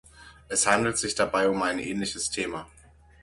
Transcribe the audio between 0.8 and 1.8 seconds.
sich dabei um ein